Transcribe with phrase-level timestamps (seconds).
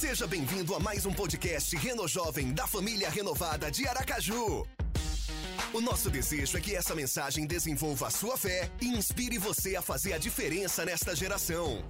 [0.00, 4.66] Seja bem-vindo a mais um podcast Reno Jovem da família renovada de Aracaju.
[5.74, 9.82] O nosso desejo é que essa mensagem desenvolva a sua fé e inspire você a
[9.82, 11.84] fazer a diferença nesta geração.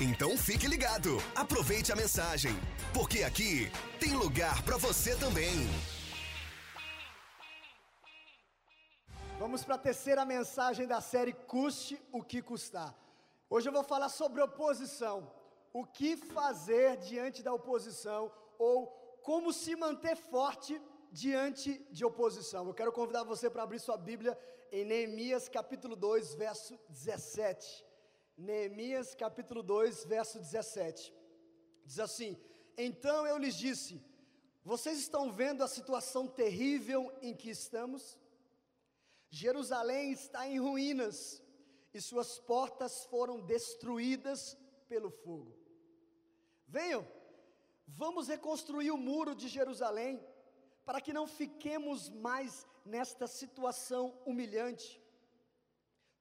[0.00, 2.58] Então fique ligado, aproveite a mensagem,
[2.92, 3.70] porque aqui
[4.00, 5.70] tem lugar para você também.
[9.38, 12.92] Vamos para a terceira mensagem da série Custe o que custar.
[13.50, 15.32] Hoje eu vou falar sobre oposição.
[15.72, 18.86] O que fazer diante da oposição ou
[19.22, 20.80] como se manter forte
[21.10, 22.66] diante de oposição.
[22.66, 24.38] Eu quero convidar você para abrir sua Bíblia
[24.70, 27.86] em Neemias capítulo 2, verso 17.
[28.36, 31.14] Neemias capítulo 2, verso 17.
[31.86, 32.38] Diz assim:
[32.76, 34.02] Então eu lhes disse:
[34.62, 38.18] Vocês estão vendo a situação terrível em que estamos?
[39.30, 41.42] Jerusalém está em ruínas
[41.98, 44.56] e suas portas foram destruídas
[44.88, 45.52] pelo fogo.
[46.64, 47.04] Venham,
[47.88, 50.24] vamos reconstruir o muro de Jerusalém,
[50.86, 55.02] para que não fiquemos mais nesta situação humilhante.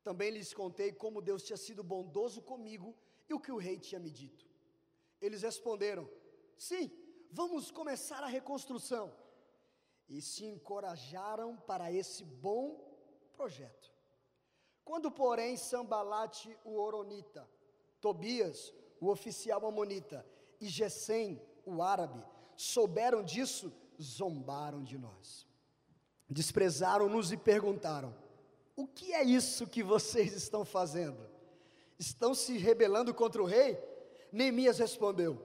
[0.03, 2.95] Também lhes contei como Deus tinha sido bondoso comigo
[3.30, 4.47] e o que o rei tinha me dito.
[5.21, 6.09] Eles responderam:
[6.57, 6.91] Sim,
[7.31, 9.13] vamos começar a reconstrução.
[10.09, 12.65] E se encorajaram para esse bom
[13.33, 13.96] projeto.
[14.88, 17.45] Quando, porém, Sambalate, o Oronita,
[17.99, 20.25] Tobias, o oficial amonita,
[20.61, 22.23] e Gesem, o árabe,
[22.55, 23.69] souberam disso,
[24.02, 25.45] zombaram de nós.
[26.30, 28.15] Desprezaram-nos e perguntaram:
[28.77, 31.19] O que é isso que vocês estão fazendo?
[31.99, 33.77] Estão se rebelando contra o rei?
[34.31, 35.38] Neemias respondeu: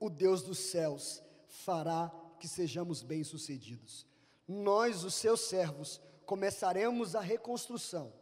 [0.00, 2.10] O Deus dos céus fará
[2.40, 4.04] que sejamos bem-sucedidos.
[4.48, 8.12] Nós, os seus servos, começaremos a reconstrução,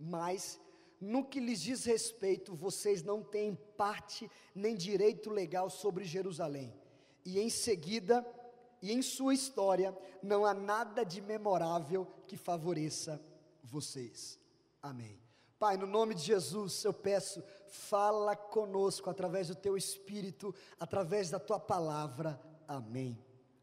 [0.00, 0.58] mas
[0.98, 6.74] no que lhes diz respeito, vocês não têm parte nem direito legal sobre Jerusalém.
[7.24, 8.26] E em seguida,
[8.80, 13.22] e em sua história, não há nada de memorável que favoreça
[13.62, 14.38] vocês.
[14.82, 15.20] Amém.
[15.58, 21.38] Pai, no nome de Jesus, eu peço, fala conosco através do teu espírito, através da
[21.38, 22.40] tua palavra.
[22.66, 23.18] Amém.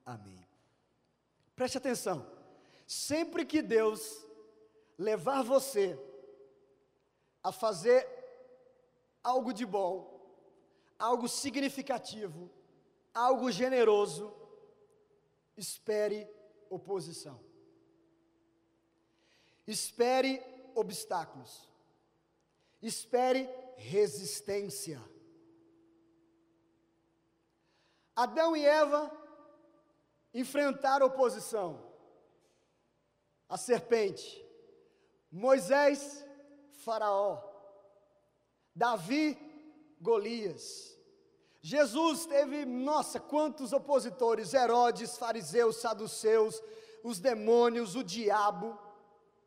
[0.06, 0.48] Amém.
[1.56, 2.26] Preste atenção.
[2.86, 4.26] Sempre que Deus
[4.98, 6.00] levar você
[7.44, 8.08] a fazer
[9.24, 10.20] algo de bom,
[10.98, 12.50] algo significativo,
[13.14, 14.34] algo generoso,
[15.56, 16.30] espere
[16.70, 17.40] oposição.
[19.66, 20.42] Espere
[20.76, 21.68] obstáculos.
[22.82, 25.02] Espere resistência.
[28.16, 29.12] Adão e Eva
[30.34, 31.88] enfrentaram oposição
[33.50, 34.46] a serpente,
[35.32, 36.26] Moisés,
[36.78, 37.42] Faraó,
[38.76, 39.38] Davi,
[40.00, 40.96] Golias.
[41.62, 46.62] Jesus teve, nossa, quantos opositores: Herodes, fariseus, saduceus,
[47.04, 48.78] os demônios, o diabo.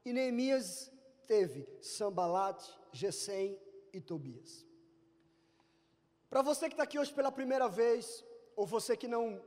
[0.04, 0.90] E Neemias
[1.26, 3.58] teve Sambalate, Gesem
[3.92, 4.66] e Tobias.
[6.28, 8.24] Para você que está aqui hoje pela primeira vez,
[8.56, 9.42] ou você que não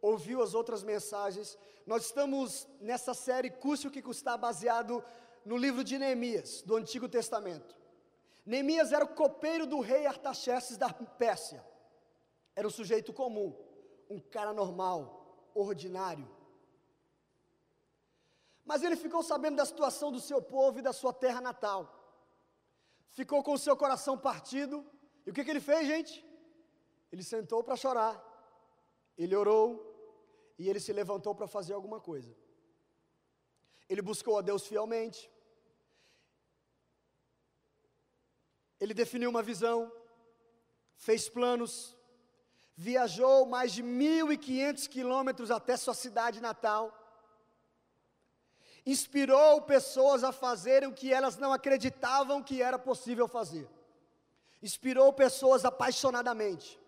[0.00, 5.04] ouviu as outras mensagens, nós estamos nessa série Custe o que custar, baseado
[5.44, 7.76] no livro de Neemias, do Antigo Testamento.
[8.44, 11.64] Neemias era o copeiro do rei Artaxerxes da Pérsia.
[12.54, 13.56] Era um sujeito comum,
[14.08, 16.28] um cara normal, ordinário.
[18.64, 21.80] Mas ele ficou sabendo da situação do seu povo e da sua terra natal.
[23.10, 24.84] Ficou com o seu coração partido.
[25.26, 26.24] E o que, que ele fez, gente?
[27.12, 28.22] Ele sentou para chorar.
[29.16, 29.94] Ele orou,
[30.58, 32.34] e ele se levantou para fazer alguma coisa.
[33.88, 35.30] Ele buscou a Deus fielmente.
[38.84, 39.90] Ele definiu uma visão,
[40.94, 41.96] fez planos,
[42.76, 46.92] viajou mais de 1.500 quilômetros até sua cidade natal,
[48.84, 53.66] inspirou pessoas a fazerem o que elas não acreditavam que era possível fazer,
[54.62, 56.78] inspirou pessoas apaixonadamente.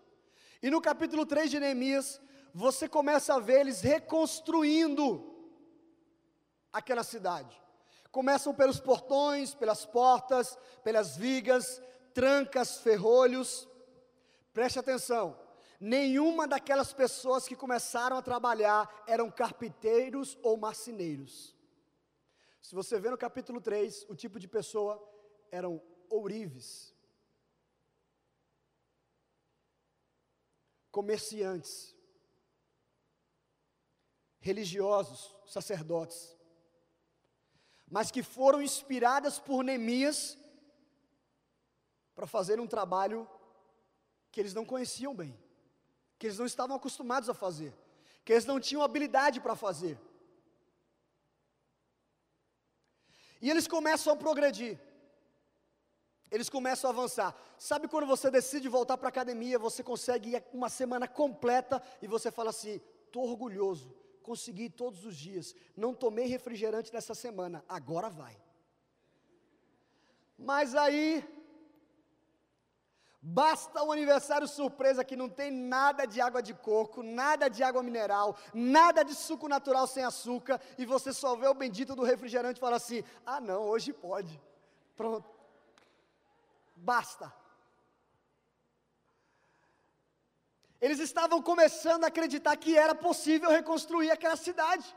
[0.61, 2.21] E no capítulo 3 de Neemias,
[2.53, 5.35] você começa a ver eles reconstruindo
[6.71, 7.59] aquela cidade.
[8.17, 11.79] Começam pelos portões, pelas portas, pelas vigas,
[12.15, 13.69] trancas, ferrolhos.
[14.51, 15.39] Preste atenção,
[15.79, 21.55] nenhuma daquelas pessoas que começaram a trabalhar eram carpinteiros ou marceneiros.
[22.59, 24.99] Se você vê no capítulo 3, o tipo de pessoa
[25.51, 25.79] eram
[26.09, 26.91] ourives,
[30.89, 31.95] comerciantes,
[34.39, 36.35] religiosos, sacerdotes,
[37.89, 40.37] mas que foram inspiradas por Neemias
[42.15, 43.27] para fazer um trabalho
[44.31, 45.37] que eles não conheciam bem,
[46.19, 47.73] que eles não estavam acostumados a fazer,
[48.25, 49.97] que eles não tinham habilidade para fazer.
[53.41, 54.79] E eles começam a progredir.
[56.29, 57.35] Eles começam a avançar.
[57.57, 62.07] Sabe quando você decide voltar para a academia, você consegue ir uma semana completa e
[62.07, 63.95] você fala assim: estou orgulhoso,
[64.29, 68.35] consegui todos os dias, não tomei refrigerante nessa semana, agora vai.
[70.49, 71.07] Mas aí,
[73.21, 77.81] basta um aniversário surpresa que não tem nada de água de coco, nada de água
[77.89, 82.59] mineral, nada de suco natural sem açúcar, e você só vê o bendito do refrigerante
[82.59, 84.39] e fala assim: ah, não, hoje pode.
[84.95, 85.37] Pronto
[86.77, 87.33] basta.
[90.79, 94.95] Eles estavam começando a acreditar que era possível reconstruir aquela cidade.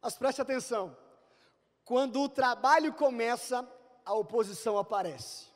[0.00, 0.96] Mas preste atenção:
[1.84, 3.68] quando o trabalho começa,
[4.04, 5.48] a oposição aparece.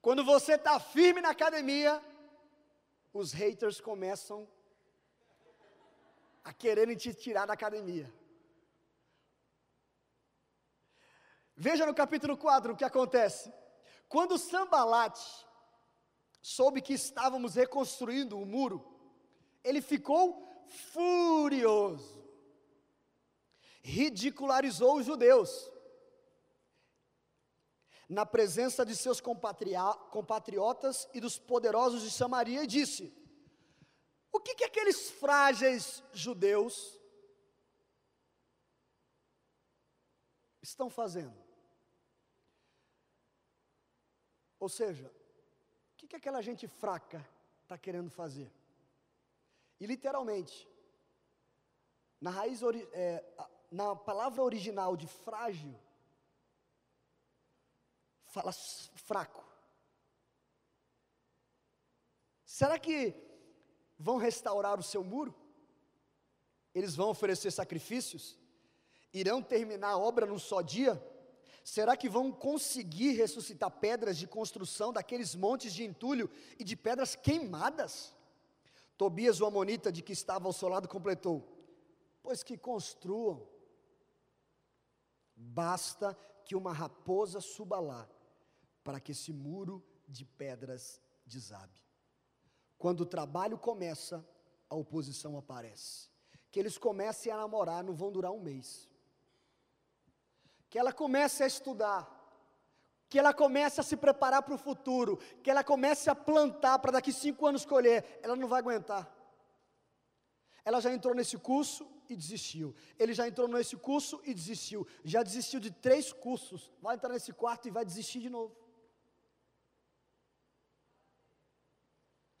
[0.00, 2.02] Quando você está firme na academia,
[3.12, 4.48] os haters começam
[6.42, 8.10] a quererem te tirar da academia.
[11.54, 13.52] Veja no capítulo 4 o que acontece.
[14.08, 15.46] Quando Sambalate
[16.48, 18.82] soube que estávamos reconstruindo o muro,
[19.62, 22.24] ele ficou furioso,
[23.82, 25.70] ridicularizou os judeus,
[28.08, 33.14] na presença de seus compatriotas e dos poderosos de Samaria, e disse:
[34.32, 36.98] O que, que aqueles frágeis judeus
[40.62, 41.36] estão fazendo?
[44.58, 45.17] Ou seja,
[46.08, 47.26] que, que aquela gente fraca
[47.62, 48.50] está querendo fazer?
[49.78, 50.66] E literalmente,
[52.20, 52.60] na raiz,
[52.92, 53.24] é,
[53.70, 55.78] na palavra original de frágil,
[58.24, 59.44] fala fraco.
[62.44, 63.14] Será que
[63.98, 65.34] vão restaurar o seu muro?
[66.74, 68.38] Eles vão oferecer sacrifícios?
[69.12, 71.00] Irão terminar a obra num só dia?
[71.68, 77.14] Será que vão conseguir ressuscitar pedras de construção daqueles montes de entulho e de pedras
[77.14, 78.16] queimadas?
[78.96, 81.46] Tobias, o amonita, de que estava ao seu lado, completou:
[82.22, 83.46] Pois que construam,
[85.36, 88.08] basta que uma raposa suba lá,
[88.82, 91.82] para que esse muro de pedras desabe.
[92.78, 94.26] Quando o trabalho começa,
[94.70, 96.08] a oposição aparece.
[96.50, 98.88] Que eles comecem a namorar, não vão durar um mês
[100.70, 102.06] que ela comece a estudar,
[103.08, 106.92] que ela comece a se preparar para o futuro, que ela comece a plantar para
[106.92, 109.10] daqui cinco anos colher, ela não vai aguentar.
[110.64, 112.74] Ela já entrou nesse curso e desistiu.
[112.98, 114.86] Ele já entrou nesse curso e desistiu.
[115.02, 116.70] Já desistiu de três cursos.
[116.82, 118.54] Vai entrar nesse quarto e vai desistir de novo.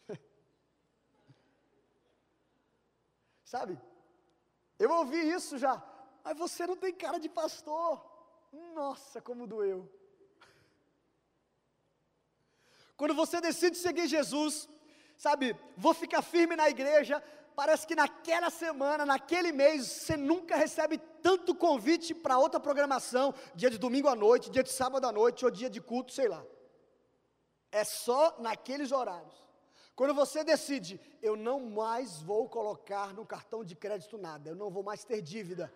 [3.44, 3.80] Sabe?
[4.78, 5.82] Eu ouvi isso já.
[6.22, 8.07] Mas você não tem cara de pastor.
[8.52, 9.88] Nossa, como doeu.
[12.96, 14.68] Quando você decide seguir Jesus,
[15.16, 17.22] sabe, vou ficar firme na igreja,
[17.54, 23.70] parece que naquela semana, naquele mês, você nunca recebe tanto convite para outra programação, dia
[23.70, 26.44] de domingo à noite, dia de sábado à noite, ou dia de culto, sei lá.
[27.70, 29.48] É só naqueles horários.
[29.94, 34.70] Quando você decide, eu não mais vou colocar no cartão de crédito nada, eu não
[34.70, 35.72] vou mais ter dívida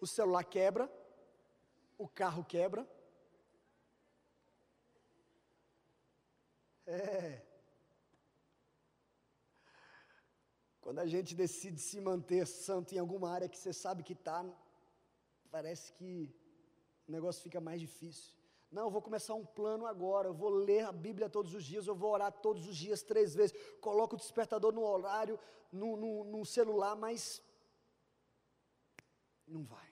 [0.00, 0.90] o celular quebra,
[1.98, 2.86] o carro quebra.
[6.86, 7.42] É.
[10.80, 14.44] Quando a gente decide se manter santo em alguma área que você sabe que está,
[15.50, 16.32] parece que
[17.08, 18.36] o negócio fica mais difícil.
[18.70, 21.86] Não, eu vou começar um plano agora, eu vou ler a Bíblia todos os dias,
[21.86, 25.38] eu vou orar todos os dias, três vezes, coloco o despertador no horário,
[25.72, 27.42] no, no, no celular, mas
[29.46, 29.85] não vai.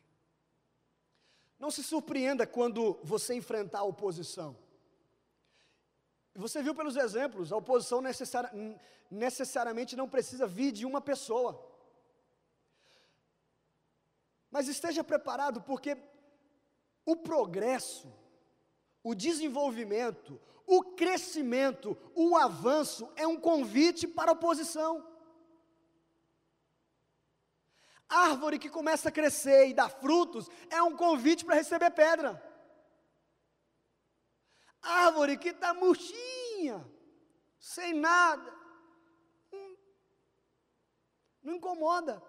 [1.65, 4.55] Não se surpreenda quando você enfrentar a oposição.
[6.35, 8.79] Você viu pelos exemplos, a oposição necessari
[9.11, 11.67] necessariamente não precisa vir de uma pessoa.
[14.51, 15.97] Mas esteja preparado, porque
[17.07, 18.13] o progresso,
[19.03, 25.14] o desenvolvimento, o crescimento, o avanço é um convite para a oposição.
[28.15, 32.41] Árvore que começa a crescer e dar frutos é um convite para receber pedra.
[34.81, 36.89] Árvore que está murchinha,
[37.59, 38.55] sem nada,
[39.53, 39.77] hum,
[41.43, 42.23] não incomoda.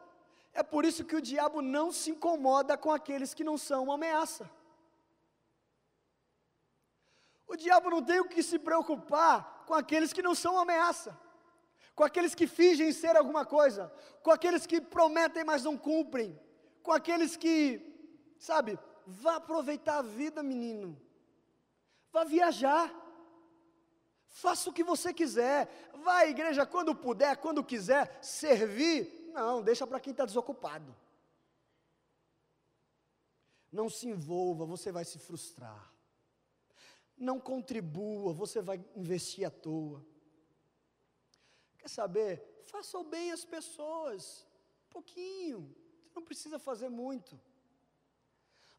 [0.53, 3.95] É por isso que o diabo não se incomoda com aqueles que não são uma
[3.95, 4.49] ameaça.
[7.45, 11.19] O diabo não tem o que se preocupar com aqueles que não são ameaça,
[11.95, 16.37] com aqueles que fingem ser alguma coisa, com aqueles que prometem, mas não cumprem,
[16.83, 17.81] com aqueles que,
[18.37, 20.99] sabe, vá aproveitar a vida, menino,
[22.11, 22.93] vá viajar,
[24.27, 25.69] faça o que você quiser,
[26.03, 30.93] vá à igreja quando puder, quando quiser, servir, não, deixa para quem está desocupado.
[33.71, 35.93] Não se envolva, você vai se frustrar.
[37.17, 40.05] Não contribua, você vai investir à toa.
[41.85, 42.63] Quer saber?
[42.65, 44.43] Faça o bem às pessoas,
[44.89, 45.71] pouquinho,
[46.07, 47.39] você não precisa fazer muito.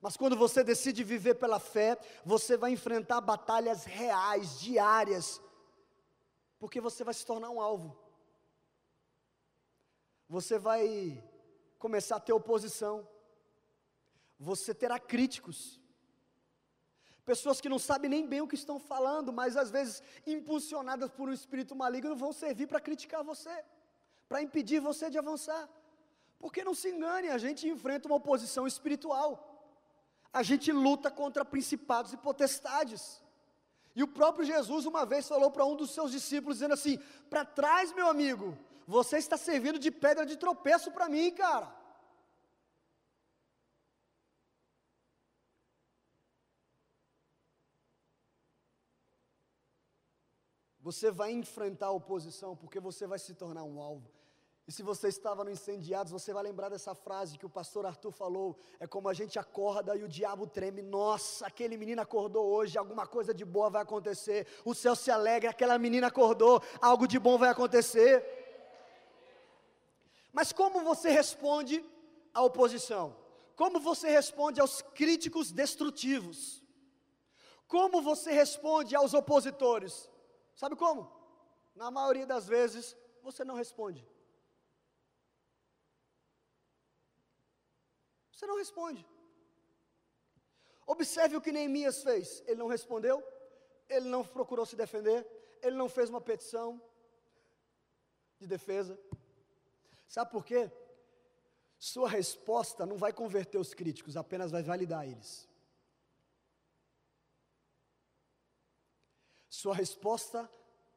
[0.00, 5.40] Mas quando você decide viver pela fé, você vai enfrentar batalhas reais, diárias,
[6.58, 7.96] porque você vai se tornar um alvo.
[10.28, 11.22] Você vai
[11.78, 13.08] começar a ter oposição
[14.36, 15.80] você terá críticos.
[17.30, 21.28] Pessoas que não sabem nem bem o que estão falando, mas às vezes impulsionadas por
[21.28, 23.54] um espírito maligno vão servir para criticar você,
[24.28, 25.68] para impedir você de avançar.
[26.38, 29.30] Porque não se engane, a gente enfrenta uma oposição espiritual.
[30.32, 33.20] A gente luta contra principados e potestades.
[33.96, 36.96] E o próprio Jesus uma vez falou para um dos seus discípulos dizendo assim:
[37.28, 38.56] "Para trás, meu amigo,
[38.86, 41.74] você está servindo de pedra de tropeço para mim, cara.
[50.88, 54.08] Você vai enfrentar a oposição porque você vai se tornar um alvo.
[54.68, 58.12] E se você estava no Incendiados, você vai lembrar dessa frase que o pastor Arthur
[58.12, 60.82] falou: é como a gente acorda e o diabo treme.
[60.82, 64.46] Nossa, aquele menino acordou hoje, alguma coisa de boa vai acontecer.
[64.64, 68.24] O céu se alegra, aquela menina acordou, algo de bom vai acontecer.
[70.32, 71.84] Mas como você responde
[72.32, 73.16] à oposição?
[73.56, 76.62] Como você responde aos críticos destrutivos?
[77.66, 80.08] Como você responde aos opositores?
[80.56, 81.02] Sabe como?
[81.74, 84.02] Na maioria das vezes, você não responde.
[88.32, 89.06] Você não responde.
[90.86, 92.42] Observe o que Neemias fez.
[92.46, 93.22] Ele não respondeu,
[93.88, 95.26] ele não procurou se defender,
[95.62, 96.80] ele não fez uma petição
[98.38, 98.98] de defesa.
[100.08, 100.70] Sabe por quê?
[101.78, 105.46] Sua resposta não vai converter os críticos, apenas vai validar eles.
[109.60, 110.38] Sua resposta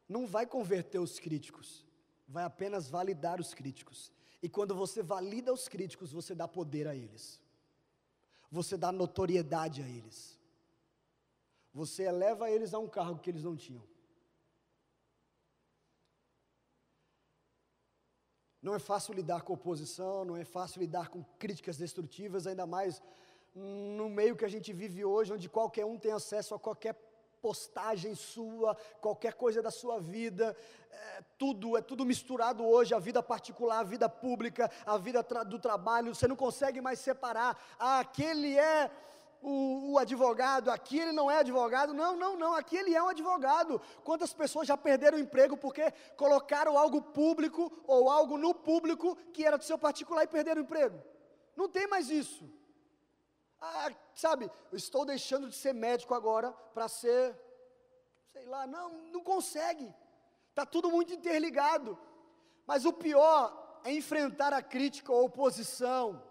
[0.06, 1.68] não vai converter os críticos,
[2.28, 4.12] vai apenas validar os críticos.
[4.42, 7.40] E quando você valida os críticos, você dá poder a eles,
[8.50, 10.38] você dá notoriedade a eles,
[11.72, 13.82] você eleva eles a um cargo que eles não tinham.
[18.60, 23.00] Não é fácil lidar com oposição, não é fácil lidar com críticas destrutivas, ainda mais
[23.54, 26.94] no meio que a gente vive hoje, onde qualquer um tem acesso a qualquer
[27.40, 30.56] postagem sua, qualquer coisa da sua vida,
[30.90, 35.42] é, tudo, é tudo misturado hoje, a vida particular, a vida pública, a vida tra
[35.42, 38.90] do trabalho, você não consegue mais separar, ah, aquele é
[39.42, 43.08] o, o, advogado, aqui ele não é advogado, não, não, não, aqui ele é um
[43.08, 49.16] advogado, quantas pessoas já perderam o emprego porque colocaram algo público, ou algo no público,
[49.32, 51.02] que era do seu particular e perderam o emprego,
[51.56, 52.59] não tem mais isso,
[53.60, 57.38] ah, sabe, eu estou deixando de ser médico agora para ser,
[58.32, 59.94] sei lá, não, não consegue.
[60.48, 61.98] Está tudo muito interligado.
[62.66, 66.22] Mas o pior é enfrentar a crítica ou oposição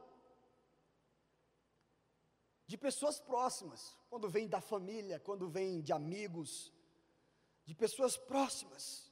[2.65, 6.71] de pessoas próximas, quando vem da família, quando vem de amigos,
[7.65, 9.11] de pessoas próximas,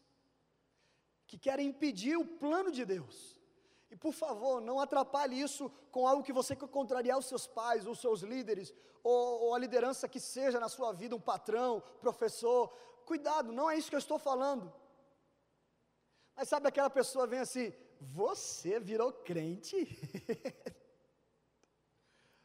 [1.25, 3.36] que querem impedir o plano de Deus.
[3.89, 7.87] E por favor, não atrapalhe isso com algo que você quer contrariar os seus pais,
[7.87, 12.69] os seus líderes, ou, ou, a liderança que seja na sua vida, um patrão, professor.
[13.05, 14.73] Cuidado, não é isso que eu estou falando.
[16.35, 19.77] Mas sabe aquela pessoa vem assim, você virou crente?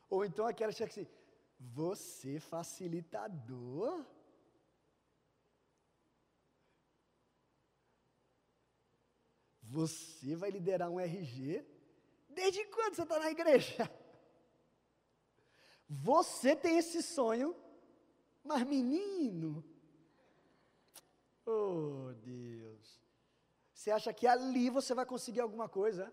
[0.09, 1.09] ou então aquela chega assim,
[1.59, 4.07] você facilitador?
[9.73, 11.65] Você vai liderar um RG?
[12.29, 13.91] Desde quando você está na igreja?
[15.89, 17.55] Você tem esse sonho,
[18.43, 19.63] mas menino,
[21.45, 23.03] oh Deus,
[23.75, 26.11] você acha que ali você vai conseguir alguma coisa?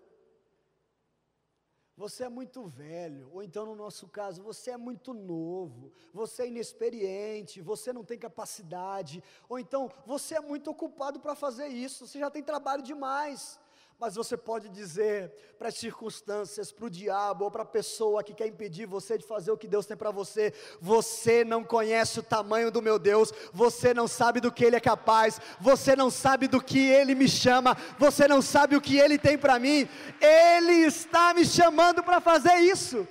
[1.99, 6.47] Você é muito velho, ou então no nosso caso, você é muito novo, você é
[6.47, 12.17] inexperiente, você não tem capacidade, ou então você é muito ocupado para fazer isso, você
[12.17, 13.59] já tem trabalho demais.
[13.99, 18.33] Mas você pode dizer para as circunstâncias, para o diabo ou para a pessoa que
[18.33, 22.23] quer impedir você de fazer o que Deus tem para você: você não conhece o
[22.23, 26.47] tamanho do meu Deus, você não sabe do que Ele é capaz, você não sabe
[26.47, 29.85] do que Ele me chama, você não sabe o que Ele tem para mim,
[30.21, 33.05] Ele está me chamando para fazer isso.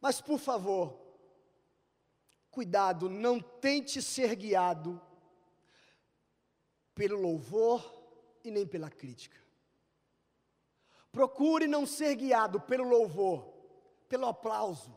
[0.00, 0.98] Mas por favor,
[2.50, 5.00] cuidado, não tente ser guiado
[6.98, 7.80] pelo louvor
[8.42, 9.38] e nem pela crítica.
[11.12, 13.38] Procure não ser guiado pelo louvor,
[14.08, 14.92] pelo aplauso,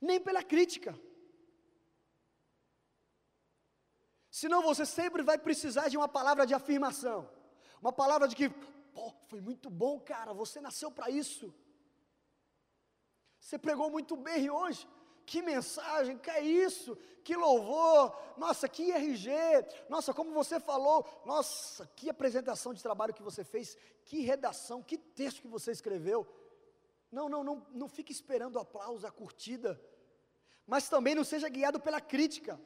[0.00, 0.98] nem pela crítica.
[4.32, 7.30] Senão você sempre vai precisar de uma palavra de afirmação,
[7.80, 11.54] uma palavra de que, pô, foi muito bom, cara, você nasceu para isso.
[13.38, 14.88] Você pregou muito bem hoje
[15.28, 19.30] que mensagem, que é isso, que louvor, nossa, que RG,
[19.86, 24.96] nossa, como você falou, nossa, que apresentação de trabalho que você fez, que redação, que
[24.96, 26.26] texto que você escreveu.
[27.12, 29.78] Não, não, não, não fique esperando o aplauso, a curtida,
[30.66, 32.58] mas também não seja guiado pela crítica,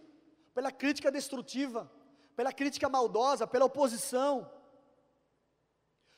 [0.55, 1.91] pela crítica destrutiva,
[2.37, 4.49] pela crítica maldosa, pela oposição.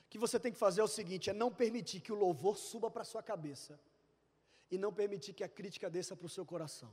[0.04, 2.58] O que você tem que fazer é o seguinte: é não permitir que o louvor
[2.58, 3.80] suba para a sua cabeça
[4.71, 6.92] e não permitir que a crítica desça para o seu coração.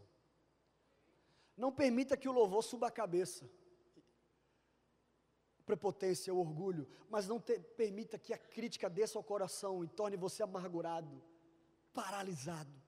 [1.56, 3.50] Não permita que o louvor suba a cabeça.
[5.66, 10.44] Prepotência, orgulho, mas não te, permita que a crítica desça ao coração e torne você
[10.44, 11.22] amargurado,
[11.94, 12.82] paralisado.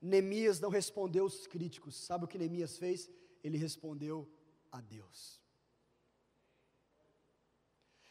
[0.00, 1.94] Neemias não respondeu os críticos.
[1.96, 3.10] Sabe o que Neemias fez?
[3.44, 4.30] Ele respondeu
[4.70, 5.40] a Deus.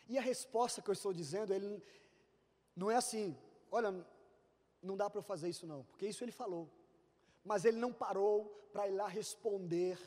[0.07, 1.81] E a resposta que eu estou dizendo, ele
[2.75, 3.37] não é assim,
[3.71, 4.05] olha,
[4.81, 6.69] não dá para eu fazer isso não, porque isso ele falou.
[7.43, 9.97] Mas ele não parou para ir lá responder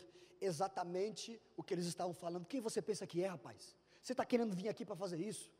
[0.41, 2.47] exatamente o que eles estavam falando.
[2.47, 3.77] Quem você pensa que é, rapaz?
[4.03, 5.51] Você está querendo vir aqui para fazer isso?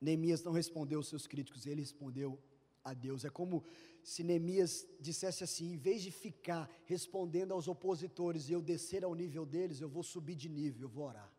[0.00, 2.38] Neemias não respondeu aos seus críticos, ele respondeu
[2.84, 3.24] a Deus.
[3.24, 3.64] É como
[4.02, 9.14] se Neemias dissesse assim: em vez de ficar respondendo aos opositores e eu descer ao
[9.14, 11.32] nível deles, eu vou subir de nível, eu vou orar.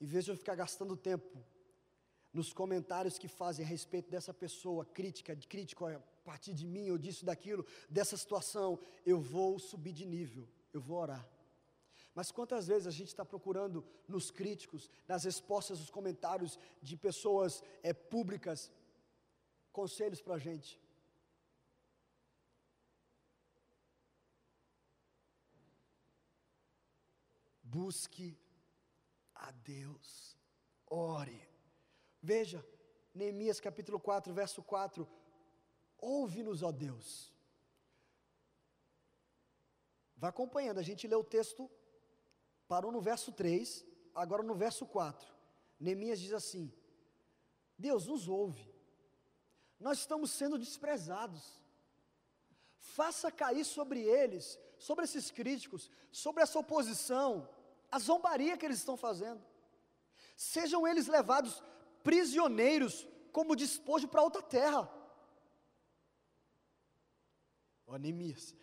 [0.00, 1.44] Em vez de eu ficar gastando tempo
[2.34, 6.98] nos comentários que fazem a respeito dessa pessoa, crítica, crítico a partir de mim, ou
[6.98, 11.24] disso, daquilo, dessa situação, eu vou subir de nível, eu vou orar.
[12.12, 17.62] Mas quantas vezes a gente está procurando nos críticos, nas respostas dos comentários de pessoas
[17.84, 18.70] é, públicas,
[19.72, 20.80] conselhos para a gente?
[27.62, 28.38] Busque
[29.34, 30.36] a Deus,
[30.86, 31.53] ore,
[32.24, 32.66] Veja,
[33.14, 35.06] Neemias capítulo 4, verso 4.
[35.98, 37.30] Ouve-nos, ó Deus.
[40.16, 41.70] Vai acompanhando, a gente lê o texto,
[42.66, 43.84] parou no verso 3,
[44.14, 45.28] agora no verso 4.
[45.78, 46.72] Neemias diz assim:
[47.76, 48.66] Deus nos ouve,
[49.78, 51.60] nós estamos sendo desprezados.
[52.78, 57.46] Faça cair sobre eles, sobre esses críticos, sobre essa oposição,
[57.92, 59.44] a zombaria que eles estão fazendo.
[60.34, 61.62] Sejam eles levados
[62.04, 64.88] prisioneiros como despojo para outra terra.
[67.86, 68.54] Ó Neemias,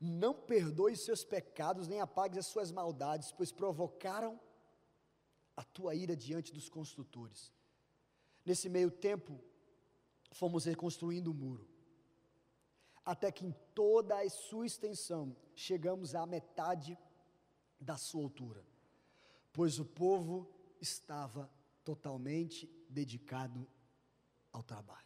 [0.00, 4.40] não perdoe seus pecados, nem apague as suas maldades, pois provocaram
[5.56, 7.52] a tua ira diante dos construtores.
[8.44, 9.40] Nesse meio tempo,
[10.30, 11.68] fomos reconstruindo o muro,
[13.04, 16.98] até que em toda a sua extensão chegamos à metade
[17.80, 18.64] da sua altura,
[19.52, 20.48] pois o povo
[20.80, 21.50] estava
[21.84, 23.68] totalmente dedicado
[24.50, 25.04] ao trabalho.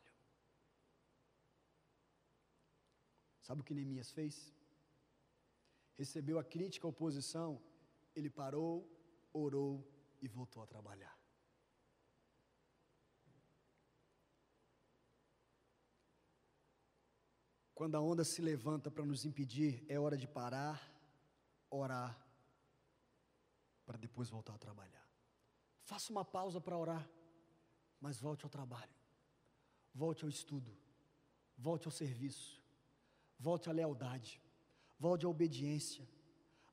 [3.42, 4.54] Sabe o que Neemias fez?
[5.96, 7.60] Recebeu a crítica, a oposição,
[8.14, 8.86] ele parou,
[9.32, 9.86] orou
[10.20, 11.18] e voltou a trabalhar.
[17.74, 20.78] Quando a onda se levanta para nos impedir, é hora de parar,
[21.70, 22.18] orar,
[23.86, 25.07] para depois voltar a trabalhar.
[25.88, 27.09] Faça uma pausa para orar,
[27.98, 28.94] mas volte ao trabalho,
[29.94, 30.70] volte ao estudo,
[31.57, 32.62] volte ao serviço,
[33.38, 34.38] volte à lealdade,
[34.98, 36.07] volte à obediência,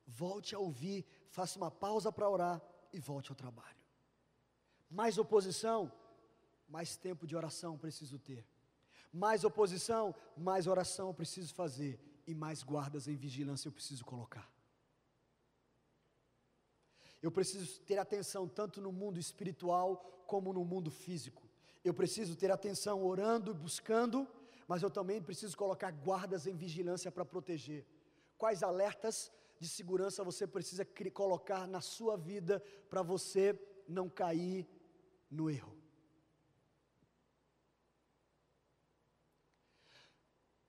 [0.05, 3.79] volte a ouvir, faça uma pausa para orar e volte ao trabalho.
[4.89, 5.89] Mais oposição,
[6.67, 8.45] mais tempo de oração preciso ter.
[9.13, 11.97] Mais oposição, mais oração eu preciso fazer.
[12.27, 14.51] E mais guardas em vigilância eu preciso colocar.
[17.25, 19.89] Eu preciso ter atenção tanto no mundo espiritual
[20.27, 21.41] como no mundo físico.
[21.83, 24.27] Eu preciso ter atenção orando e buscando,
[24.67, 27.83] mas eu também preciso colocar guardas em vigilância para proteger.
[28.37, 32.61] Quais alertas de segurança você precisa colocar na sua vida
[32.91, 34.67] para você não cair
[35.31, 35.75] no erro.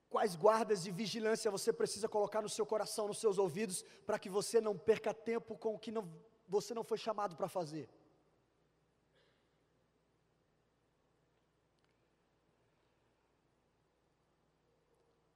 [0.08, 4.30] Quais guardas de vigilância você precisa colocar no seu coração, nos seus ouvidos, para que
[4.30, 6.08] você não perca tempo com o que não,
[6.48, 7.88] você não foi chamado para fazer?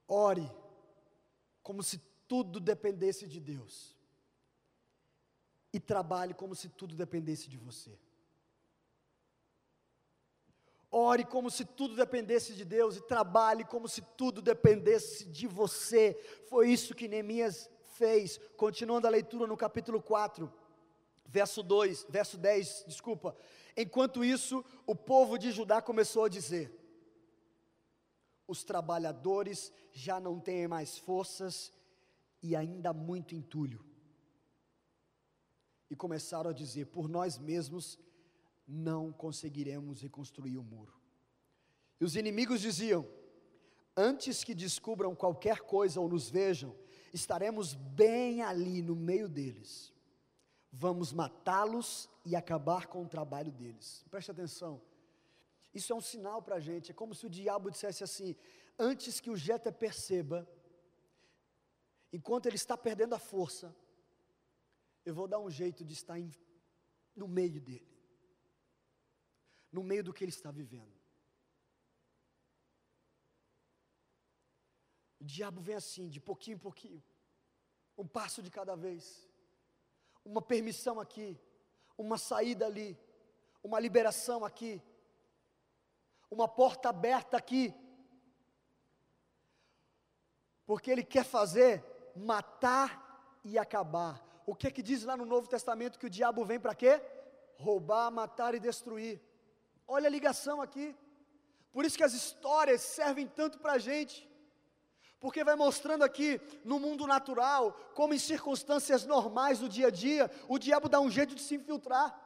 [0.07, 0.51] Ore
[1.62, 3.96] como se tudo dependesse de Deus.
[5.73, 7.96] E trabalhe como se tudo dependesse de você.
[10.90, 16.20] Ore como se tudo dependesse de Deus e trabalhe como se tudo dependesse de você.
[16.49, 18.38] Foi isso que Neemias fez.
[18.57, 20.53] Continuando a leitura no capítulo 4,
[21.30, 23.36] verso 2, verso 10, desculpa.
[23.76, 26.72] Enquanto isso, o povo de Judá começou a dizer:
[28.46, 31.72] Os trabalhadores já não têm mais forças
[32.42, 33.84] e ainda muito entulho.
[35.88, 37.98] E começaram a dizer: Por nós mesmos
[38.66, 41.00] não conseguiremos reconstruir o muro.
[42.00, 43.06] E os inimigos diziam:
[43.96, 46.76] Antes que descubram qualquer coisa ou nos vejam,
[47.12, 49.92] estaremos bem ali no meio deles.
[50.72, 54.04] Vamos matá-los e acabar com o trabalho deles.
[54.11, 54.80] Preste atenção.
[55.74, 56.90] Isso é um sinal para a gente.
[56.90, 58.37] É como se o diabo dissesse assim:
[58.78, 60.48] antes que o Jeta perceba,
[62.12, 63.74] enquanto ele está perdendo a força,
[65.04, 66.30] eu vou dar um jeito de estar em,
[67.16, 67.90] no meio dele
[69.72, 70.98] no meio do que ele está vivendo.
[75.20, 77.02] O diabo vem assim, de pouquinho em pouquinho,
[77.96, 79.28] um passo de cada vez,
[80.24, 81.38] uma permissão aqui,
[81.96, 82.98] uma saída ali,
[83.62, 84.83] uma liberação aqui,
[86.30, 87.74] uma porta aberta aqui,
[90.64, 94.24] porque ele quer fazer matar e acabar.
[94.46, 97.02] O que é que diz lá no Novo Testamento que o diabo vem para quê?
[97.59, 99.20] Roubar, matar e destruir.
[99.87, 100.96] Olha a ligação aqui.
[101.72, 104.29] Por isso que as histórias servem tanto para a gente.
[105.20, 110.30] Porque vai mostrando aqui no mundo natural, como em circunstâncias normais do dia a dia,
[110.48, 112.18] o diabo dá um jeito de se infiltrar.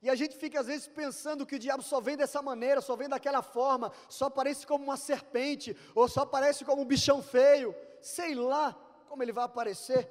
[0.00, 2.94] E a gente fica às vezes pensando que o diabo só vem dessa maneira, só
[2.96, 7.74] vem daquela forma, só aparece como uma serpente, ou só aparece como um bichão feio,
[8.00, 8.72] sei lá
[9.08, 10.08] como ele vai aparecer.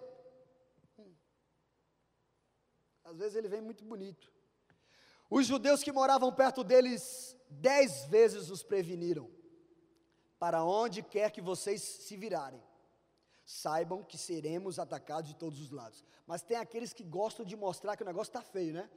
[3.06, 4.32] Às vezes ele vem muito bonito.
[5.30, 9.32] Os judeus que moravam perto deles dez vezes os preveniram:
[10.40, 12.64] para onde quer que vocês se virarem,
[13.46, 16.04] saibam que seremos atacados de todos os lados.
[16.26, 18.90] Mas tem aqueles que gostam de mostrar que o negócio está feio, né?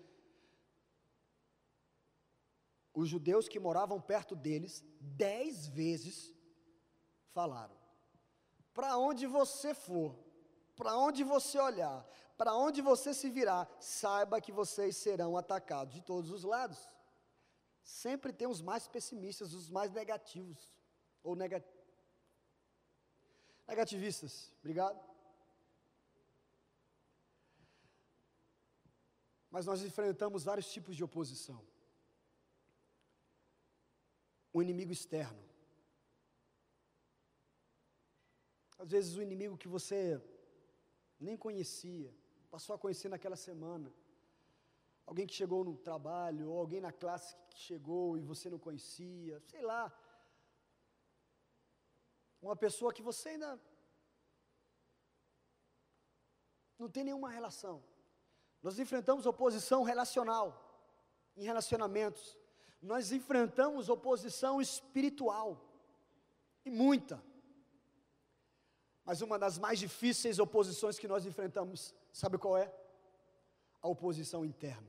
[2.94, 6.32] Os judeus que moravam perto deles, dez vezes
[7.32, 7.74] falaram:
[8.72, 10.14] para onde você for,
[10.76, 16.02] para onde você olhar, para onde você se virar, saiba que vocês serão atacados de
[16.02, 16.78] todos os lados.
[17.82, 20.70] Sempre tem os mais pessimistas, os mais negativos,
[21.22, 21.64] ou nega...
[23.66, 24.52] negativistas.
[24.60, 25.00] Obrigado.
[29.50, 31.60] Mas nós enfrentamos vários tipos de oposição.
[34.52, 35.42] O inimigo externo.
[38.78, 40.20] Às vezes o inimigo que você
[41.20, 42.12] nem conhecia
[42.50, 43.92] passou a conhecer naquela semana.
[45.06, 49.38] Alguém que chegou no trabalho, ou alguém na classe que chegou e você não conhecia,
[49.40, 49.92] sei lá.
[52.42, 53.58] Uma pessoa que você ainda
[56.76, 57.82] não tem nenhuma relação.
[58.60, 60.46] Nós enfrentamos oposição relacional,
[61.36, 62.36] em relacionamentos.
[62.80, 65.72] Nós enfrentamos oposição espiritual,
[66.64, 67.22] e muita.
[69.04, 72.72] Mas uma das mais difíceis oposições que nós enfrentamos, sabe qual é?
[73.80, 74.88] A oposição interna.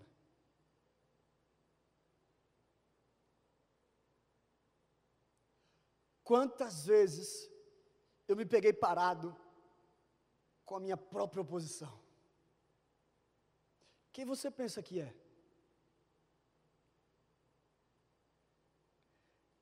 [6.34, 7.28] Quantas vezes
[8.28, 9.28] eu me peguei parado
[10.65, 11.93] com a minha própria oposição?
[14.12, 15.15] Quem você pensa que é?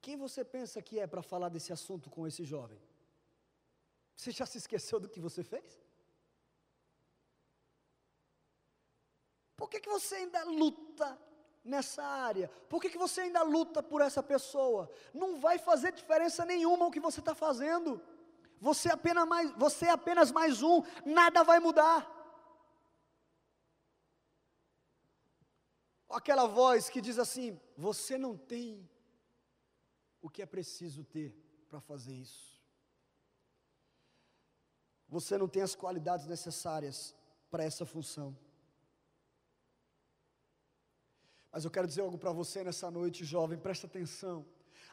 [0.02, 2.82] Quem você pensa que é para falar desse assunto com esse jovem?
[4.16, 5.70] Você já se esqueceu do que você fez?
[9.58, 11.20] Por que, que você ainda luta
[11.64, 12.50] nessa área?
[12.70, 14.90] Por que, que você ainda luta por essa pessoa?
[15.14, 18.02] Não vai fazer diferença nenhuma o que você está fazendo.
[18.60, 22.10] Você é, apenas mais, você é apenas mais um, nada vai mudar.
[26.10, 28.88] Aquela voz que diz assim: Você não tem
[30.22, 31.36] o que é preciso ter
[31.68, 32.52] para fazer isso.
[35.08, 37.14] você não tem as qualidades necessárias
[37.50, 38.38] para essa função.
[41.52, 44.46] Mas eu quero dizer algo para você nessa noite, jovem, presta atenção.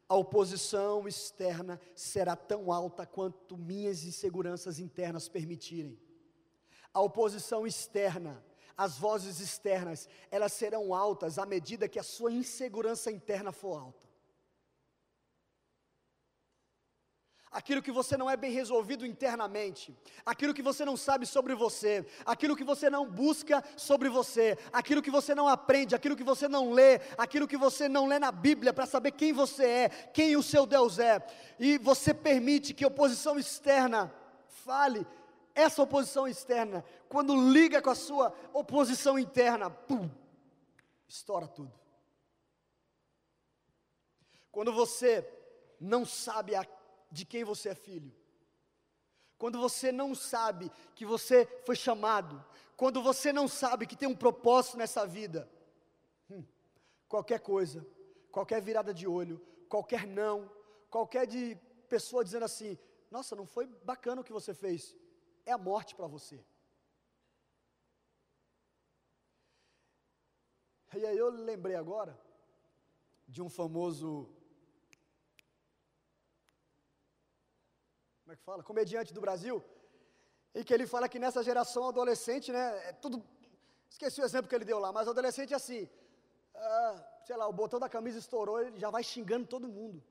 [0.08, 5.98] A oposição externa será tão alta quanto minhas inseguranças internas permitirem.
[6.92, 8.42] A oposição externa,
[8.76, 14.07] as vozes externas, elas serão altas à medida que a sua insegurança interna for alta.
[17.50, 22.06] Aquilo que você não é bem resolvido internamente, aquilo que você não sabe sobre você,
[22.24, 26.48] aquilo que você não busca sobre você, aquilo que você não aprende, aquilo que você
[26.48, 30.36] não lê, aquilo que você não lê na Bíblia para saber quem você é, quem
[30.36, 31.24] o seu Deus é,
[31.58, 34.12] e você permite que oposição externa
[34.64, 35.06] fale,
[35.54, 40.08] essa oposição externa, quando liga com a sua oposição interna, pum,
[41.08, 41.72] estoura tudo.
[44.52, 45.26] Quando você
[45.80, 46.64] não sabe a
[47.10, 48.12] de quem você é filho.
[49.36, 52.44] Quando você não sabe que você foi chamado,
[52.76, 55.48] quando você não sabe que tem um propósito nessa vida,
[56.30, 56.44] hum,
[57.08, 57.86] qualquer coisa,
[58.32, 60.50] qualquer virada de olho, qualquer não,
[60.90, 61.56] qualquer de
[61.88, 62.76] pessoa dizendo assim:
[63.10, 64.96] Nossa, não foi bacana o que você fez,
[65.46, 66.44] é a morte para você.
[70.96, 72.18] E aí eu lembrei agora
[73.28, 74.28] de um famoso
[78.27, 78.62] como é que fala?
[78.62, 79.62] Comediante do Brasil,
[80.54, 83.24] em que ele fala que nessa geração adolescente, né, é tudo,
[83.88, 85.88] esqueci o exemplo que ele deu lá, mas adolescente é assim,
[86.54, 90.02] ah, sei lá, o botão da camisa estourou, ele já vai xingando todo mundo.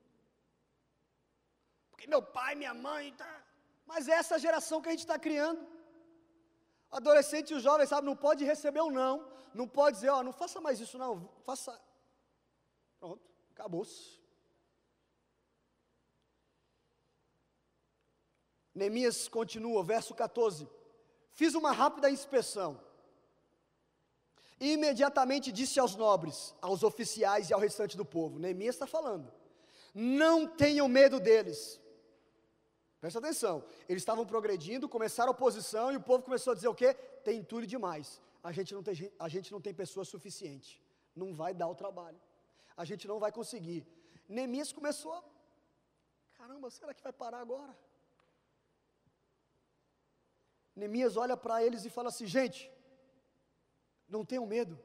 [1.89, 3.43] Porque meu pai, minha mãe, tá.
[3.85, 5.65] Mas é essa geração que a gente está criando.
[6.91, 10.31] Adolescente e o jovem, sabe, não pode receber um não, não pode dizer, ó, não
[10.31, 11.79] faça mais isso não, faça.
[12.99, 14.16] Pronto, acabou-se.
[18.77, 20.69] Neemias continua, verso 14:
[21.31, 22.79] Fiz uma rápida inspeção.
[24.59, 29.33] E imediatamente disse aos nobres, aos oficiais e ao restante do povo: Neemias está falando,
[29.93, 31.81] não tenham medo deles.
[33.01, 36.75] Presta atenção, eles estavam progredindo, começaram a oposição e o povo começou a dizer o
[36.75, 36.93] quê?
[37.23, 40.81] Tem entulho demais, a gente não tem, a gente não tem pessoa suficiente,
[41.15, 42.19] não vai dar o trabalho,
[42.75, 43.85] a gente não vai conseguir.
[44.27, 45.23] Neemias começou a,
[46.37, 47.75] caramba, será que vai parar agora?
[50.77, 52.71] Neemias olha para eles e fala assim: gente,
[54.07, 54.79] não tenham medo,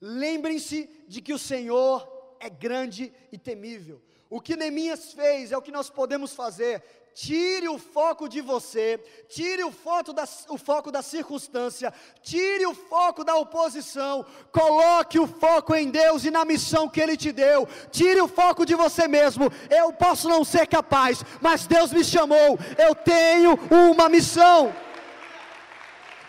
[0.00, 4.02] lembrem-se de que o Senhor é grande e temível.
[4.28, 6.82] O que Neemias fez é o que nós podemos fazer.
[7.14, 12.74] Tire o foco de você, tire o foco, da, o foco da circunstância, tire o
[12.74, 17.68] foco da oposição, coloque o foco em Deus e na missão que Ele te deu,
[17.90, 19.52] tire o foco de você mesmo.
[19.68, 24.74] Eu posso não ser capaz, mas Deus me chamou, eu tenho uma missão.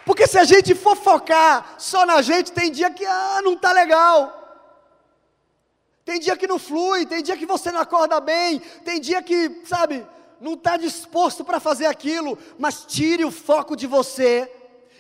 [0.06, 3.72] Porque se a gente for focar só na gente, tem dia que ah, não está
[3.72, 4.42] legal.
[6.04, 9.62] Tem dia que não flui, tem dia que você não acorda bem, tem dia que,
[9.66, 10.06] sabe,
[10.40, 14.52] não está disposto para fazer aquilo, mas tire o foco de você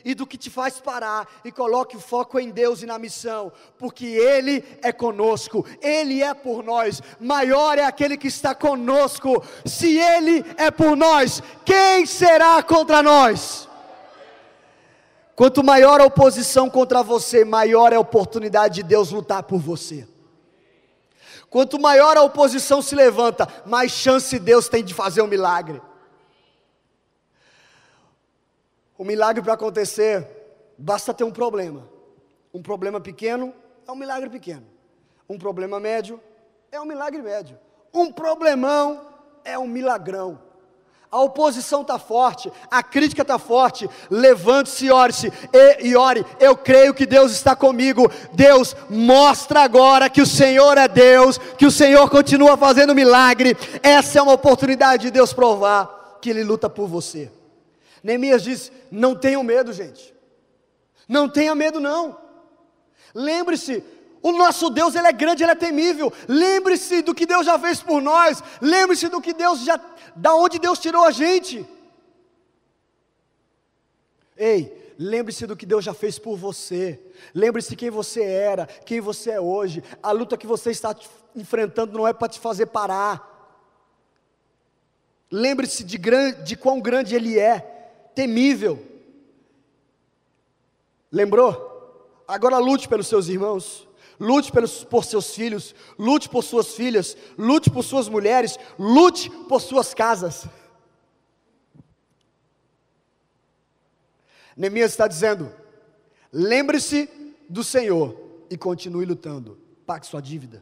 [0.06, 3.52] e do que te faz parar e coloque o foco em Deus e na missão,
[3.78, 9.44] porque Ele é conosco, Ele é por nós, maior é aquele que está conosco.
[9.66, 13.68] Se Ele é por nós, quem será contra nós?
[15.36, 20.08] Quanto maior a oposição contra você, maior é a oportunidade de Deus lutar por você.
[21.50, 25.82] Quanto maior a oposição se levanta, mais chance Deus tem de fazer um milagre.
[28.98, 30.28] O milagre para acontecer,
[30.78, 31.90] basta ter um problema.
[32.54, 33.54] Um problema pequeno
[33.88, 34.66] é um milagre pequeno.
[35.28, 36.22] Um problema médio
[36.72, 37.58] é um milagre médio.
[37.92, 39.10] Um problemão
[39.44, 40.40] é um milagrão
[41.14, 43.88] a oposição está forte, a crítica está forte.
[44.10, 45.32] Levante-se e ore-se
[45.80, 46.26] e, ore.
[46.40, 48.12] Eu creio que Deus está comigo.
[48.34, 53.56] Deus mostra agora que o Senhor é Deus, que o Senhor continua fazendo milagre.
[53.84, 57.32] Essa é uma oportunidade de Deus provar que Ele luta por você.
[58.02, 60.12] Neemias diz: não tenham medo, gente.
[61.08, 62.18] Não tenha medo, não.
[63.14, 63.84] Lembre-se,
[64.24, 66.12] o nosso Deus, Ele é grande, Ele é temível.
[66.30, 68.42] Lembre-se do que Deus já fez por nós.
[68.62, 69.78] Lembre-se do que Deus já,
[70.16, 71.68] da onde Deus tirou a gente.
[74.38, 77.02] Ei, lembre-se do que Deus já fez por você.
[77.36, 79.84] Lembre-se quem você era, quem você é hoje.
[80.02, 80.96] A luta que você está
[81.36, 83.30] enfrentando não é para te fazer parar.
[85.30, 85.98] Lembre-se de,
[86.46, 87.60] de quão grande Ele é,
[88.16, 88.82] temível.
[91.12, 92.24] Lembrou?
[92.26, 93.86] Agora lute pelos seus irmãos
[94.20, 99.62] lute pelos, por seus filhos, lute por suas filhas, lute por suas mulheres, lute por
[99.62, 100.46] suas casas.
[104.56, 105.52] Neemias está dizendo:
[106.32, 107.10] lembre-se
[107.50, 108.16] do Senhor
[108.50, 110.62] e continue lutando, pague sua dívida.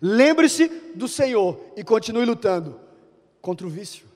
[0.00, 2.80] Lembre-se do Senhor e continue lutando
[3.40, 4.06] contra o vício.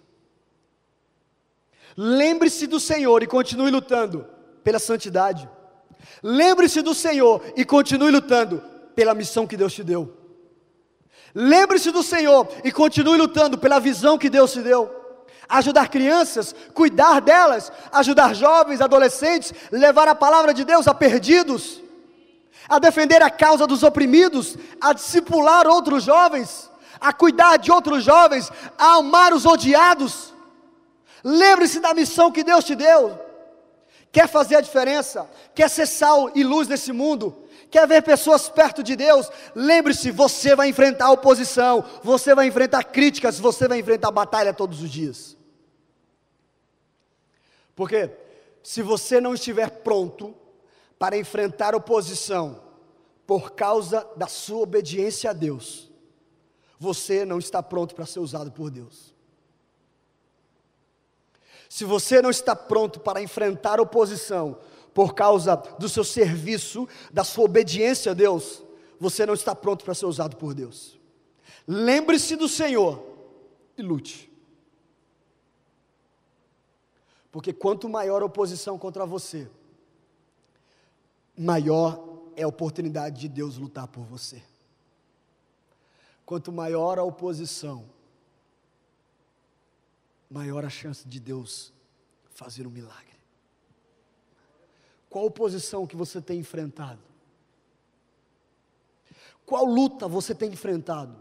[1.97, 4.27] Lembre-se do Senhor e continue lutando
[4.63, 5.49] pela santidade.
[6.23, 8.63] Lembre-se do Senhor e continue lutando
[8.95, 10.17] pela missão que Deus te deu.
[11.35, 14.91] Lembre-se do Senhor e continue lutando pela visão que Deus te deu.
[15.49, 21.81] Ajudar crianças, cuidar delas, ajudar jovens, adolescentes, levar a palavra de Deus a perdidos,
[22.69, 28.51] a defender a causa dos oprimidos, a discipular outros jovens, a cuidar de outros jovens,
[28.79, 30.33] a amar os odiados.
[31.25, 33.30] Lembre-se da missão que Deus te deu.
[34.13, 35.31] Quer fazer a diferença?
[35.55, 37.45] Quer ser sal e luz nesse mundo?
[37.71, 39.31] Quer ver pessoas perto de Deus?
[39.55, 44.91] Lembre-se, você vai enfrentar oposição, você vai enfrentar críticas, você vai enfrentar batalha todos os
[44.91, 45.37] dias.
[47.77, 48.11] Porque
[48.63, 50.35] se você não estiver pronto
[50.99, 52.61] para enfrentar oposição
[53.27, 55.91] por causa da sua obediência a Deus,
[56.79, 59.15] você não está pronto para ser usado por Deus.
[61.71, 64.59] Se você não está pronto para enfrentar oposição
[64.93, 68.61] por causa do seu serviço, da sua obediência a Deus,
[68.99, 70.99] você não está pronto para ser usado por Deus.
[71.69, 73.01] Lembre-se do Senhor
[73.79, 74.29] e lute.
[77.31, 79.49] Porque quanto maior a oposição contra você,
[81.39, 82.05] maior
[82.35, 84.43] é a oportunidade de Deus lutar por você.
[86.27, 87.85] Quanto maior a oposição,
[90.31, 91.73] maior a chance de Deus
[92.31, 93.19] fazer um milagre.
[95.11, 97.03] Qual oposição que você tem enfrentado?
[99.45, 101.17] Qual luta você tem enfrentado?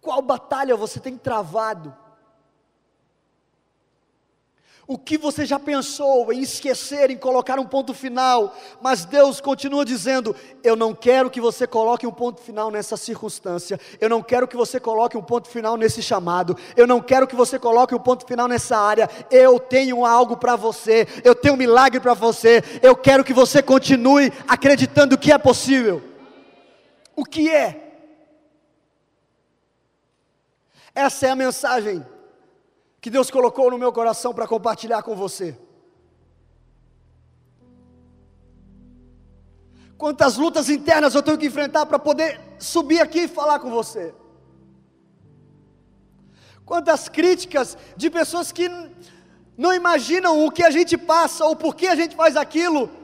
[0.00, 1.96] Qual batalha você tem travado?
[4.90, 9.84] O que você já pensou em esquecer, em colocar um ponto final, mas Deus continua
[9.84, 14.48] dizendo: Eu não quero que você coloque um ponto final nessa circunstância, eu não quero
[14.48, 18.00] que você coloque um ponto final nesse chamado, eu não quero que você coloque um
[18.00, 19.08] ponto final nessa área.
[19.30, 23.62] Eu tenho algo para você, eu tenho um milagre para você, eu quero que você
[23.62, 26.02] continue acreditando que é possível.
[27.14, 27.94] O que é?
[30.92, 32.04] Essa é a mensagem
[33.00, 35.58] que Deus colocou no meu coração para compartilhar com você.
[39.96, 44.14] Quantas lutas internas eu tenho que enfrentar para poder subir aqui e falar com você.
[46.64, 48.70] Quantas críticas de pessoas que
[49.56, 52.99] não imaginam o que a gente passa ou por que a gente faz aquilo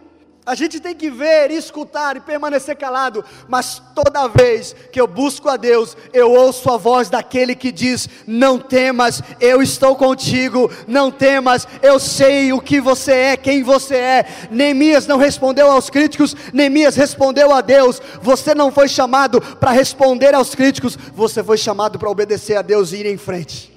[0.47, 5.49] a gente tem que ver, escutar e permanecer calado, mas toda vez que eu busco
[5.49, 11.11] a Deus, eu ouço a voz daquele que diz: Não temas, eu estou contigo, não
[11.11, 14.27] temas, eu sei o que você é, quem você é.
[14.49, 18.01] Neemias não respondeu aos críticos, Neemias respondeu a Deus.
[18.23, 22.93] Você não foi chamado para responder aos críticos, você foi chamado para obedecer a Deus
[22.93, 23.75] e ir em frente.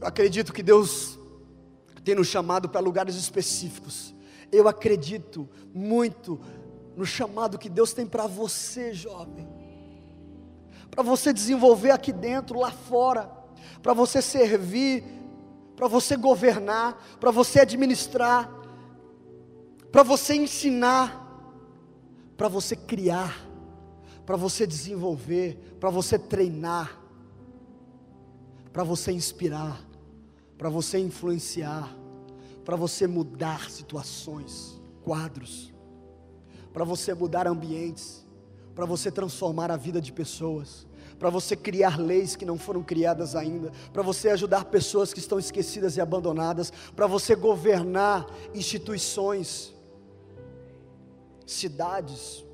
[0.00, 1.19] Eu acredito que Deus
[2.04, 4.14] tem nos chamado para lugares específicos.
[4.50, 6.40] Eu acredito muito
[6.96, 9.48] no chamado que Deus tem para você, jovem.
[10.90, 13.30] Para você desenvolver aqui dentro, lá fora,
[13.82, 15.04] para você servir,
[15.76, 18.50] para você governar, para você administrar,
[19.92, 21.26] para você ensinar,
[22.36, 23.46] para você criar,
[24.26, 26.98] para você desenvolver, para você treinar,
[28.72, 29.89] para você inspirar
[30.60, 31.90] para você influenciar,
[32.66, 35.72] para você mudar situações, quadros,
[36.70, 38.26] para você mudar ambientes,
[38.74, 40.86] para você transformar a vida de pessoas,
[41.18, 45.38] para você criar leis que não foram criadas ainda, para você ajudar pessoas que estão
[45.38, 49.74] esquecidas e abandonadas, para você governar instituições,
[51.46, 52.44] cidades,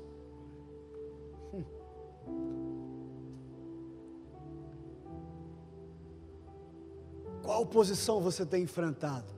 [7.47, 9.33] Qual oposição você tem enfrentado?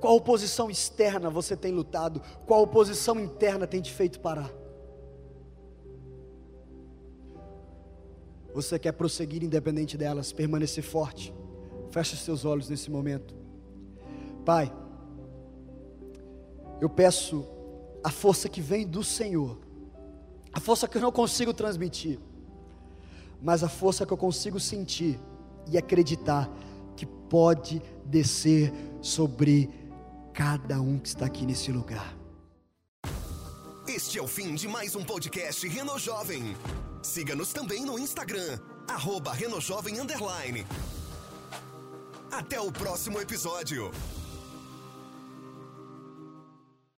[0.00, 2.22] Qual oposição externa você tem lutado?
[2.46, 4.50] Qual oposição interna tem te feito parar?
[8.54, 11.34] Você quer prosseguir independente delas, permanecer forte?
[11.90, 13.34] Feche seus olhos nesse momento.
[14.42, 14.74] Pai,
[16.80, 17.46] eu peço
[18.02, 19.58] a força que vem do Senhor,
[20.50, 22.18] a força que eu não consigo transmitir,
[23.42, 25.20] mas a força que eu consigo sentir
[25.70, 26.50] e acreditar
[26.96, 29.68] que pode descer sobre
[30.32, 32.16] cada um que está aqui nesse lugar.
[33.86, 36.56] Este é o fim de mais um podcast Reno Jovem.
[37.02, 38.58] Siga-nos também no Instagram
[38.88, 40.66] arroba Renojovem Underline.
[42.30, 43.90] Até o próximo episódio.